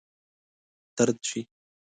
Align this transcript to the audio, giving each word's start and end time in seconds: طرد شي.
طرد 0.97 1.17
شي. 1.29 1.41